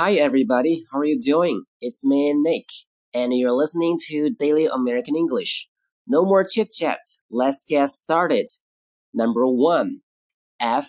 [0.00, 0.84] Hi, everybody.
[0.90, 1.64] How are you doing?
[1.78, 2.64] It's me, Nick,
[3.12, 5.68] and you're listening to Daily American English.
[6.06, 7.00] No more chit chat.
[7.30, 8.46] Let's get started.
[9.12, 10.00] Number one
[10.58, 10.88] F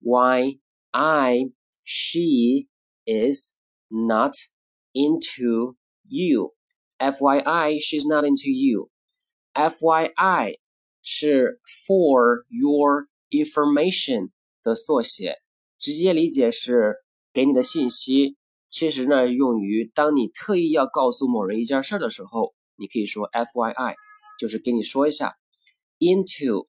[0.00, 0.58] Y
[0.94, 1.46] I,
[1.82, 2.68] she
[3.04, 3.56] is
[3.90, 4.36] not
[4.94, 5.74] into
[6.06, 6.50] you.
[7.00, 8.90] FYI, she's not into you.
[9.56, 10.54] FYI
[11.00, 14.30] 是 for your information
[14.62, 15.38] 的缩写，
[15.80, 16.98] 直接理解是
[17.32, 18.36] 给你的信息。
[18.68, 23.94] 其实呢，用于当你特意要告诉某人一件事的时候，你可以说 FYI，
[24.38, 25.36] 就是给你说一下。
[25.98, 26.68] Into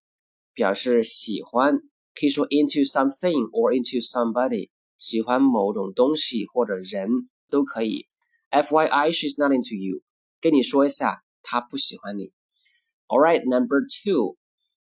[0.54, 1.78] 表示喜欢，
[2.14, 7.10] 可以说 into something or into somebody，喜欢某种东西或者人
[7.50, 8.06] 都可以。
[8.52, 10.02] FYI，she's not into you，
[10.40, 12.32] 跟你说一下，她不喜欢你。
[13.08, 14.38] All right, number two,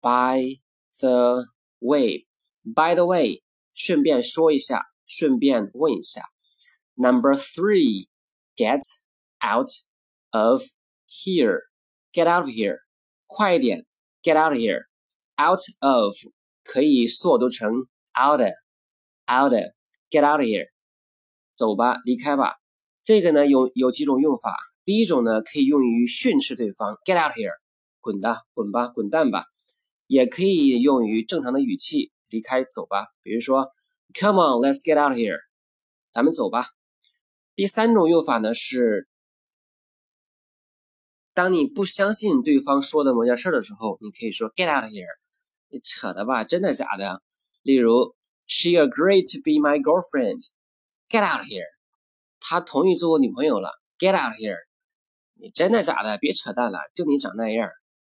[0.01, 0.59] by
[1.01, 1.45] the
[1.81, 2.27] way,
[2.65, 3.43] by the way，
[3.75, 6.23] 顺便说一下，顺便问一下。
[6.99, 8.09] Number three,
[8.57, 8.83] get
[9.41, 9.71] out
[10.31, 10.63] of
[11.07, 11.63] here.
[12.13, 12.79] Get out of here.
[13.27, 13.85] 快一点，
[14.23, 14.85] get out of here.
[15.37, 16.15] Out of
[16.63, 18.53] 可以缩读成 out of,
[19.27, 19.73] out of.
[20.11, 20.69] Get out of here.
[21.57, 22.55] 走吧，离开吧。
[23.03, 24.57] 这个呢有有几种用法。
[24.85, 27.53] 第一种呢可以用于训斥对方，get out here，
[28.01, 29.45] 滚的，滚吧，滚蛋吧。
[30.07, 33.07] 也可以用于正常的语气，离开，走吧。
[33.23, 33.73] 比如说，
[34.13, 35.39] Come on, let's get out of here.
[36.13, 36.69] 咱们走吧。
[37.60, 39.10] 第三种用法呢是，
[41.34, 45.06] 当你不相信对方说的某件事的时候，你可以说 "Get out here"，
[45.68, 46.46] 你扯的吧？
[46.46, 47.22] 真的假的？
[47.62, 48.16] 例如
[48.48, 51.66] ，She agreed to be my girlfriend，Get out here，
[52.40, 54.60] 她同意做我女朋友了，Get out here，
[55.34, 56.18] 你真的假的？
[56.18, 57.70] 别扯淡了，就你长那样，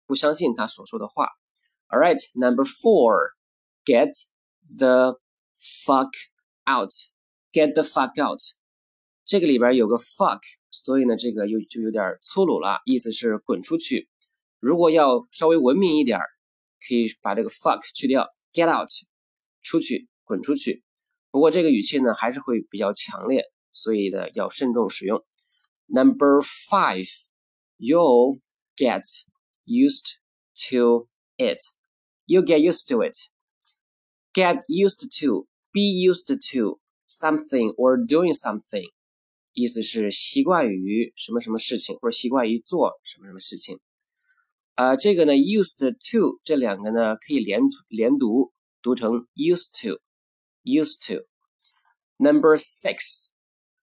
[0.06, 1.28] 不相信他所说的话。
[1.88, 3.32] All right, number four,
[3.84, 4.08] get
[4.78, 5.20] the
[5.58, 6.12] fuck
[6.64, 8.40] out，get the fuck out。
[9.25, 10.39] 这个里边有个 fuck，
[10.71, 14.09] 所以呢，这个又就有点粗鲁了，意思是滚出去。
[14.59, 16.19] 如果要稍微文明一点，
[16.87, 18.89] 可以把这个 fuck 去掉，get out，
[19.61, 20.83] 出去，滚出去。
[21.31, 25.23] 不过这个语气呢，还是会比较强烈，所以呢，要慎重使用。
[25.85, 27.07] Number five,
[27.77, 28.39] you'll
[28.75, 29.03] get
[29.65, 30.17] used
[30.69, 31.59] to it.
[32.25, 33.15] You get used to it.
[34.33, 38.89] Get used to, be used to something or doing something.
[39.53, 43.79] 意思是习惯于什么什么事情，或者习惯于做什么什么事情。
[44.75, 45.79] 啊，这个呢，used
[46.11, 53.31] to 这两个呢可以连连读，读成 used to，used to。Number six,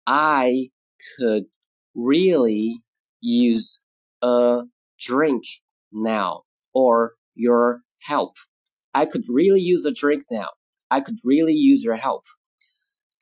[0.05, 0.71] I
[1.19, 1.49] could
[1.95, 2.75] really
[3.21, 3.81] use
[4.21, 4.69] a
[4.99, 5.45] drink
[5.91, 8.35] now or your help.
[8.93, 10.51] I could really use a drink now.
[10.89, 12.23] I could really use your help.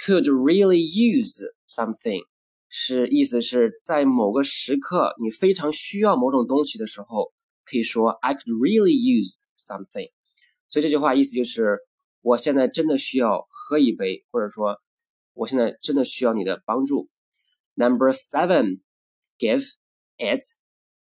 [0.04, 2.24] Could really use something
[2.69, 7.31] 是意思是在某个时刻你非常需要某种东西的时候，
[7.63, 10.11] 可以说 I could really use something。
[10.67, 11.79] 所以这句话意思就是
[12.21, 14.79] 我现在真的需要喝一杯，或者说
[15.33, 17.09] 我现在真的需要你的帮助。
[17.75, 18.81] Number seven,
[19.37, 19.63] give
[20.17, 20.43] it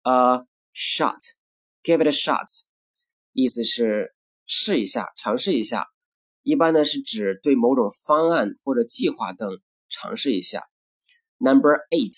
[0.03, 1.17] a shot.
[1.83, 2.45] Give it a shot，
[3.31, 4.13] 意思是
[4.45, 5.85] 试一下，尝试一下。
[6.41, 9.49] 一般呢是指对某种方案或者计划等
[9.89, 10.63] 尝试一下。
[11.38, 12.16] Number eight,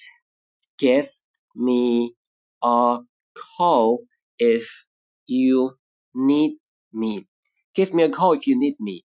[0.79, 1.09] give
[1.55, 2.15] me
[2.63, 2.99] a
[3.35, 4.07] call
[4.39, 4.87] if
[5.27, 5.79] you
[6.15, 6.59] need
[6.93, 7.29] me.
[7.75, 9.05] Give me a call if you need me.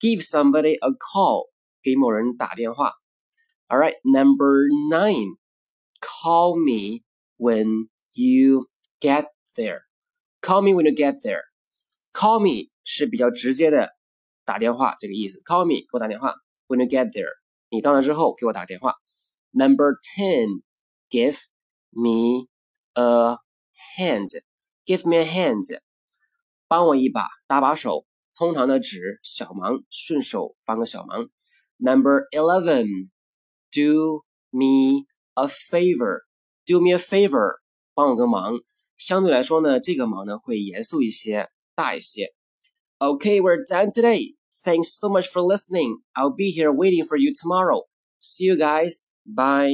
[0.00, 1.50] Give somebody a call.
[1.82, 2.92] 给某人打电话。
[3.68, 5.36] All right, number nine.
[6.00, 7.02] Call me
[7.38, 8.68] when you
[9.00, 9.82] get there.
[10.40, 11.42] Call me when you get there.
[12.12, 13.90] Call me 是比较直接的
[14.44, 15.40] 打电话这个意思。
[15.44, 16.34] Call me 给我打电话。
[16.66, 17.30] When you get there，
[17.70, 18.94] 你到那之后给我打电话。
[19.56, 20.62] Number 10,
[21.10, 21.38] give
[21.92, 22.48] me
[22.94, 23.36] a
[23.96, 24.28] hand.
[24.86, 25.64] Give me a hand.
[26.66, 28.06] 帮我一把，搭把手。
[28.34, 31.28] 通常的指小忙，顺手帮个小忙。
[31.78, 33.10] Number eleven,
[33.70, 36.22] do me a favor.
[36.64, 37.58] Do me a favor.
[37.94, 38.54] 帮我个忙。
[38.96, 42.32] 相对来说呢，这个忙呢会严肃一些，大一些。
[42.98, 44.36] Okay, we're done today.
[44.64, 46.02] Thanks so much for listening.
[46.14, 47.82] I'll be here waiting for you tomorrow.
[48.18, 49.10] See you guys.
[49.27, 49.65] Bye.